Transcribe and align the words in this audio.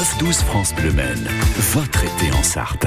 9-12 0.00 0.32
France 0.44 0.74
Bleu 0.74 0.92
Maine, 0.92 1.28
votre 1.74 2.02
été 2.02 2.32
en 2.32 2.42
Sarthe. 2.42 2.86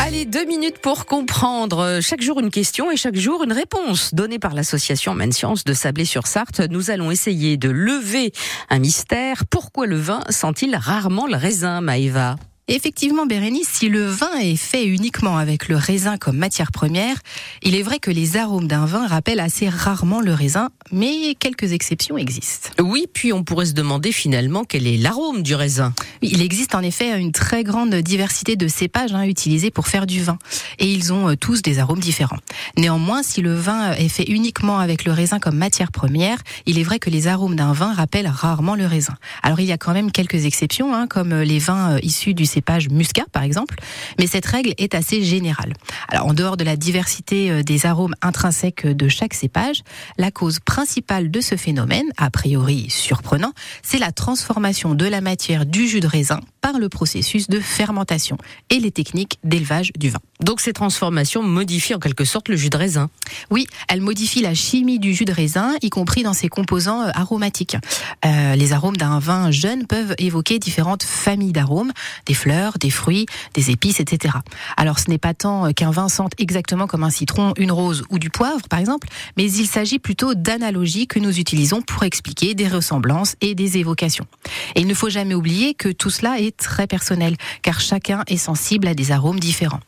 Allez, 0.00 0.24
deux 0.24 0.44
minutes 0.46 0.80
pour 0.80 1.06
comprendre. 1.06 2.00
Chaque 2.02 2.22
jour 2.22 2.40
une 2.40 2.50
question 2.50 2.90
et 2.90 2.96
chaque 2.96 3.14
jour 3.14 3.44
une 3.44 3.52
réponse 3.52 4.14
donnée 4.14 4.40
par 4.40 4.52
l'association 4.52 5.14
Maine 5.14 5.30
Science 5.30 5.62
de 5.62 5.72
Sablé-sur-Sarthe. 5.72 6.62
Nous 6.70 6.90
allons 6.90 7.12
essayer 7.12 7.56
de 7.56 7.68
lever 7.68 8.32
un 8.68 8.80
mystère. 8.80 9.44
Pourquoi 9.48 9.86
le 9.86 9.94
vin 9.94 10.24
sent-il 10.28 10.74
rarement 10.74 11.28
le 11.28 11.36
raisin, 11.36 11.80
Maëva? 11.80 12.34
Effectivement, 12.66 13.26
Bérénice, 13.26 13.68
si 13.68 13.90
le 13.90 14.06
vin 14.06 14.38
est 14.40 14.56
fait 14.56 14.86
uniquement 14.86 15.36
avec 15.36 15.68
le 15.68 15.76
raisin 15.76 16.16
comme 16.16 16.38
matière 16.38 16.72
première, 16.72 17.18
il 17.62 17.74
est 17.74 17.82
vrai 17.82 17.98
que 17.98 18.10
les 18.10 18.38
arômes 18.38 18.68
d'un 18.68 18.86
vin 18.86 19.06
rappellent 19.06 19.40
assez 19.40 19.68
rarement 19.68 20.22
le 20.22 20.32
raisin, 20.32 20.70
mais 20.90 21.34
quelques 21.38 21.72
exceptions 21.72 22.16
existent. 22.16 22.70
Oui, 22.80 23.06
puis 23.12 23.34
on 23.34 23.44
pourrait 23.44 23.66
se 23.66 23.74
demander 23.74 24.12
finalement 24.12 24.64
quel 24.64 24.86
est 24.86 24.96
l'arôme 24.96 25.42
du 25.42 25.54
raisin. 25.54 25.92
Il 26.22 26.40
existe 26.40 26.74
en 26.74 26.80
effet 26.80 27.20
une 27.20 27.32
très 27.32 27.64
grande 27.64 27.94
diversité 27.96 28.56
de 28.56 28.66
cépages 28.66 29.12
hein, 29.12 29.24
utilisés 29.24 29.70
pour 29.70 29.86
faire 29.86 30.06
du 30.06 30.22
vin, 30.22 30.38
et 30.78 30.90
ils 30.90 31.12
ont 31.12 31.28
euh, 31.28 31.36
tous 31.36 31.60
des 31.60 31.78
arômes 31.78 32.00
différents. 32.00 32.38
Néanmoins, 32.78 33.22
si 33.22 33.42
le 33.42 33.54
vin 33.54 33.92
est 33.92 34.08
fait 34.08 34.24
uniquement 34.24 34.78
avec 34.78 35.04
le 35.04 35.12
raisin 35.12 35.38
comme 35.38 35.58
matière 35.58 35.92
première, 35.92 36.38
il 36.64 36.78
est 36.78 36.82
vrai 36.82 36.98
que 36.98 37.10
les 37.10 37.26
arômes 37.26 37.56
d'un 37.56 37.74
vin 37.74 37.92
rappellent 37.92 38.26
rarement 38.26 38.74
le 38.74 38.86
raisin. 38.86 39.16
Alors 39.42 39.60
il 39.60 39.66
y 39.66 39.72
a 39.72 39.76
quand 39.76 39.92
même 39.92 40.10
quelques 40.10 40.46
exceptions, 40.46 40.94
hein, 40.94 41.06
comme 41.06 41.34
les 41.34 41.58
vins 41.58 41.96
euh, 41.96 41.98
issus 42.02 42.32
du 42.32 42.53
cépage 42.54 42.88
muscat 42.88 43.26
par 43.32 43.42
exemple, 43.42 43.76
mais 44.18 44.26
cette 44.26 44.46
règle 44.46 44.74
est 44.78 44.94
assez 44.94 45.22
générale. 45.22 45.72
Alors 46.08 46.26
en 46.26 46.34
dehors 46.34 46.56
de 46.56 46.64
la 46.64 46.76
diversité 46.76 47.50
euh, 47.50 47.62
des 47.62 47.86
arômes 47.86 48.14
intrinsèques 48.22 48.86
de 48.86 49.08
chaque 49.08 49.34
cépage, 49.34 49.82
la 50.18 50.30
cause 50.30 50.60
principale 50.60 51.30
de 51.30 51.40
ce 51.40 51.56
phénomène, 51.56 52.06
a 52.16 52.30
priori 52.30 52.86
surprenant, 52.88 53.52
c'est 53.82 53.98
la 53.98 54.12
transformation 54.12 54.94
de 54.94 55.06
la 55.06 55.20
matière 55.20 55.66
du 55.66 55.86
jus 55.88 56.00
de 56.00 56.06
raisin 56.06 56.40
par 56.60 56.78
le 56.78 56.88
processus 56.88 57.48
de 57.48 57.60
fermentation 57.60 58.38
et 58.70 58.78
les 58.78 58.90
techniques 58.90 59.38
d'élevage 59.44 59.92
du 59.96 60.10
vin. 60.10 60.20
Donc 60.44 60.60
ces 60.60 60.74
transformations 60.74 61.42
modifient 61.42 61.94
en 61.94 61.98
quelque 61.98 62.26
sorte 62.26 62.50
le 62.50 62.56
jus 62.56 62.68
de 62.68 62.76
raisin. 62.76 63.08
Oui, 63.50 63.66
elles 63.88 64.02
modifient 64.02 64.42
la 64.42 64.52
chimie 64.52 64.98
du 64.98 65.14
jus 65.14 65.24
de 65.24 65.32
raisin, 65.32 65.72
y 65.80 65.88
compris 65.88 66.22
dans 66.22 66.34
ses 66.34 66.48
composants 66.48 67.00
euh, 67.00 67.10
aromatiques. 67.14 67.78
Euh, 68.26 68.54
les 68.54 68.74
arômes 68.74 68.98
d'un 68.98 69.18
vin 69.20 69.50
jeune 69.50 69.86
peuvent 69.86 70.14
évoquer 70.18 70.58
différentes 70.58 71.02
familles 71.02 71.52
d'arômes, 71.52 71.92
des 72.26 72.34
fleurs, 72.34 72.76
des 72.78 72.90
fruits, 72.90 73.24
des 73.54 73.70
épices, 73.70 74.00
etc. 74.00 74.34
Alors 74.76 74.98
ce 74.98 75.08
n'est 75.08 75.16
pas 75.16 75.32
tant 75.32 75.72
qu'un 75.72 75.90
vin 75.90 76.10
sente 76.10 76.32
exactement 76.36 76.86
comme 76.86 77.04
un 77.04 77.10
citron, 77.10 77.54
une 77.56 77.72
rose 77.72 78.04
ou 78.10 78.18
du 78.18 78.28
poivre, 78.28 78.68
par 78.68 78.80
exemple, 78.80 79.08
mais 79.38 79.50
il 79.50 79.66
s'agit 79.66 79.98
plutôt 79.98 80.34
d'analogies 80.34 81.06
que 81.06 81.20
nous 81.20 81.38
utilisons 81.38 81.80
pour 81.80 82.04
expliquer 82.04 82.54
des 82.54 82.68
ressemblances 82.68 83.36
et 83.40 83.54
des 83.54 83.78
évocations. 83.78 84.26
Et 84.74 84.82
il 84.82 84.86
ne 84.88 84.94
faut 84.94 85.08
jamais 85.08 85.34
oublier 85.34 85.72
que 85.72 85.88
tout 85.88 86.10
cela 86.10 86.38
est 86.38 86.54
très 86.54 86.86
personnel, 86.86 87.38
car 87.62 87.80
chacun 87.80 88.24
est 88.26 88.36
sensible 88.36 88.88
à 88.88 88.94
des 88.94 89.10
arômes 89.10 89.40
différents. 89.40 89.80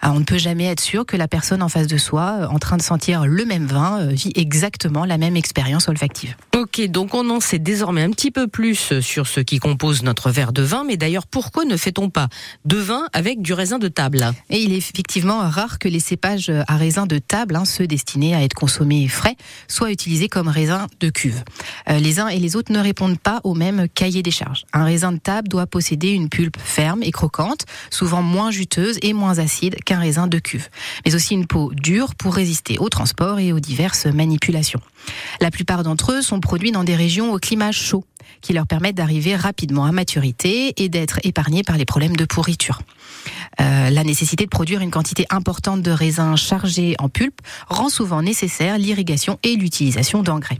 Alors, 0.00 0.16
on 0.16 0.20
ne 0.20 0.24
peut 0.24 0.38
jamais 0.38 0.64
être 0.64 0.80
sûr 0.80 1.06
que 1.06 1.16
la 1.16 1.28
personne 1.28 1.62
en 1.62 1.68
face 1.68 1.86
de 1.86 1.96
soi, 1.96 2.38
euh, 2.40 2.46
en 2.48 2.58
train 2.58 2.76
de 2.76 2.82
sentir 2.82 3.26
le 3.26 3.44
même 3.44 3.66
vin, 3.66 4.00
euh, 4.00 4.08
vit 4.08 4.32
exactement 4.34 5.04
la 5.04 5.18
même 5.18 5.36
expérience 5.36 5.88
olfactive. 5.88 6.36
Ok, 6.54 6.80
donc 6.88 7.14
on 7.14 7.28
en 7.30 7.40
sait 7.40 7.58
désormais 7.58 8.02
un 8.02 8.10
petit 8.10 8.30
peu 8.30 8.46
plus 8.46 9.00
sur 9.00 9.26
ce 9.26 9.40
qui 9.40 9.58
compose 9.58 10.02
notre 10.02 10.30
verre 10.30 10.52
de 10.52 10.62
vin, 10.62 10.84
mais 10.84 10.96
d'ailleurs 10.96 11.26
pourquoi 11.26 11.64
ne 11.64 11.76
fait-on 11.76 12.08
pas 12.08 12.28
de 12.64 12.76
vin 12.76 13.06
avec 13.12 13.42
du 13.42 13.52
raisin 13.52 13.78
de 13.78 13.88
table? 13.88 14.32
Et 14.50 14.60
il 14.60 14.72
est 14.72 14.78
effectivement 14.78 15.40
rare 15.48 15.78
que 15.78 15.88
les 15.88 16.00
cépages 16.00 16.50
à 16.66 16.76
raisin 16.76 17.06
de 17.06 17.18
table, 17.18 17.56
hein, 17.56 17.64
ceux 17.64 17.86
destinés 17.86 18.34
à 18.34 18.42
être 18.42 18.54
consommés 18.54 19.06
frais, 19.08 19.36
soient 19.68 19.90
utilisés 19.90 20.28
comme 20.28 20.48
raisin 20.48 20.86
de 21.00 21.10
cuve. 21.10 21.42
Euh, 21.90 21.98
les 21.98 22.20
uns 22.20 22.28
et 22.28 22.38
les 22.38 22.56
autres 22.56 22.72
ne 22.72 22.78
répondent 22.78 23.18
pas 23.18 23.40
au 23.44 23.54
même 23.54 23.88
cahier 23.88 24.22
des 24.22 24.30
charges. 24.30 24.64
Un 24.72 24.84
raisin 24.84 25.12
de 25.12 25.18
table 25.18 25.48
doit 25.48 25.66
posséder 25.66 26.10
une 26.10 26.28
pulpe 26.28 26.56
ferme 26.58 27.02
et 27.02 27.10
croquante, 27.10 27.66
souvent 27.90 28.22
moins 28.22 28.50
juteuse 28.50 28.98
et 29.02 29.12
moins 29.12 29.38
acide 29.38 29.76
qu'un 29.86 30.00
raisin 30.00 30.26
de 30.26 30.38
cuve, 30.38 30.68
mais 31.06 31.14
aussi 31.14 31.32
une 31.32 31.46
peau 31.46 31.72
dure 31.72 32.14
pour 32.14 32.34
résister 32.34 32.76
au 32.78 32.90
transport 32.90 33.38
et 33.38 33.54
aux 33.54 33.60
diverses 33.60 34.04
manipulations. 34.04 34.80
La 35.40 35.50
plupart 35.50 35.82
d'entre 35.82 36.12
eux 36.12 36.22
sont 36.22 36.40
produits 36.40 36.72
dans 36.72 36.84
des 36.84 36.96
régions 36.96 37.32
au 37.32 37.38
climat 37.38 37.72
chaud, 37.72 38.04
qui 38.42 38.52
leur 38.52 38.66
permettent 38.66 38.96
d'arriver 38.96 39.36
rapidement 39.36 39.86
à 39.86 39.92
maturité 39.92 40.74
et 40.82 40.88
d'être 40.88 41.20
épargnés 41.24 41.62
par 41.62 41.78
les 41.78 41.84
problèmes 41.84 42.16
de 42.16 42.24
pourriture. 42.24 42.82
Euh, 43.60 43.88
la 43.90 44.04
nécessité 44.04 44.44
de 44.44 44.50
produire 44.50 44.80
une 44.80 44.90
quantité 44.90 45.26
importante 45.30 45.80
de 45.82 45.90
raisins 45.90 46.36
chargés 46.36 46.96
en 46.98 47.08
pulpe 47.08 47.40
rend 47.68 47.88
souvent 47.88 48.22
nécessaire 48.22 48.78
l'irrigation 48.78 49.38
et 49.42 49.56
l'utilisation 49.56 50.22
d'engrais. 50.22 50.58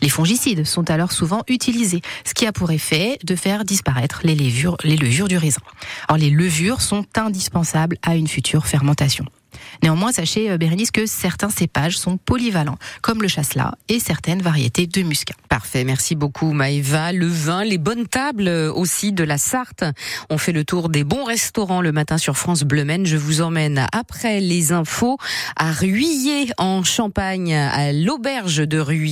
Les 0.00 0.08
fongicides 0.08 0.64
sont 0.64 0.90
alors 0.90 1.12
souvent 1.12 1.42
utilisés, 1.48 2.02
ce 2.24 2.34
qui 2.34 2.46
a 2.46 2.52
pour 2.52 2.70
effet 2.70 3.18
de 3.24 3.36
faire 3.36 3.64
disparaître 3.64 4.20
les 4.24 4.34
levures, 4.34 4.76
les 4.84 4.96
levures 4.96 5.28
du 5.28 5.36
raisin. 5.36 5.62
Or, 6.08 6.16
les 6.16 6.30
levures 6.30 6.80
sont 6.80 7.04
indispensables 7.16 7.96
à 8.02 8.16
une 8.16 8.28
future 8.28 8.66
fermentation. 8.66 9.26
Néanmoins, 9.82 10.12
sachez, 10.12 10.50
euh, 10.50 10.58
Bérénice, 10.58 10.90
que 10.90 11.06
certains 11.06 11.50
cépages 11.50 11.98
sont 11.98 12.16
polyvalents, 12.16 12.78
comme 13.02 13.22
le 13.22 13.28
chasselas 13.28 13.74
et 13.88 14.00
certaines 14.00 14.42
variétés 14.42 14.86
de 14.86 15.02
muscat. 15.02 15.34
Parfait, 15.48 15.84
merci 15.84 16.14
beaucoup 16.14 16.52
Maëva. 16.52 17.12
Le 17.12 17.26
vin, 17.26 17.64
les 17.64 17.78
bonnes 17.78 18.06
tables 18.06 18.48
euh, 18.48 18.72
aussi 18.72 19.12
de 19.12 19.24
la 19.24 19.38
Sarthe. 19.38 19.84
On 20.30 20.38
fait 20.38 20.52
le 20.52 20.64
tour 20.64 20.88
des 20.88 21.04
bons 21.04 21.24
restaurants 21.24 21.80
le 21.80 21.92
matin 21.92 22.18
sur 22.18 22.36
France 22.36 22.62
Bleu 22.62 22.84
Maine. 22.84 23.06
Je 23.06 23.16
vous 23.16 23.40
emmène 23.40 23.86
après 23.92 24.40
les 24.40 24.72
infos 24.72 25.18
à 25.56 25.72
Ruillé 25.72 26.50
en 26.58 26.84
Champagne, 26.84 27.54
à 27.54 27.92
l'auberge 27.92 28.56
de 28.56 28.78
Ruillé. 28.78 29.06